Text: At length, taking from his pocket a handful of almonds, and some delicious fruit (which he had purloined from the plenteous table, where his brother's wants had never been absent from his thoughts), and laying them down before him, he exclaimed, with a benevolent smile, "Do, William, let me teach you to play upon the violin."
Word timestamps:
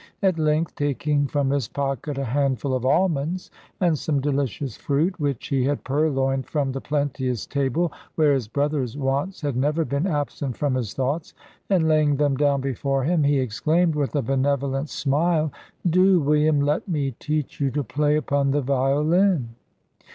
At 0.23 0.39
length, 0.39 0.73
taking 0.73 1.27
from 1.27 1.51
his 1.51 1.67
pocket 1.67 2.17
a 2.17 2.23
handful 2.25 2.73
of 2.73 2.83
almonds, 2.83 3.51
and 3.79 3.99
some 3.99 4.19
delicious 4.19 4.75
fruit 4.75 5.19
(which 5.19 5.49
he 5.49 5.63
had 5.65 5.83
purloined 5.83 6.47
from 6.47 6.71
the 6.71 6.81
plenteous 6.81 7.45
table, 7.45 7.91
where 8.15 8.33
his 8.33 8.47
brother's 8.47 8.97
wants 8.97 9.41
had 9.41 9.55
never 9.55 9.85
been 9.85 10.07
absent 10.07 10.57
from 10.57 10.73
his 10.73 10.95
thoughts), 10.95 11.35
and 11.69 11.87
laying 11.87 12.15
them 12.15 12.35
down 12.35 12.61
before 12.61 13.03
him, 13.03 13.21
he 13.23 13.37
exclaimed, 13.39 13.93
with 13.93 14.15
a 14.15 14.23
benevolent 14.23 14.89
smile, 14.89 15.51
"Do, 15.87 16.19
William, 16.19 16.61
let 16.61 16.87
me 16.87 17.11
teach 17.19 17.61
you 17.61 17.69
to 17.69 17.83
play 17.83 18.15
upon 18.15 18.49
the 18.49 18.61
violin." 18.61 19.49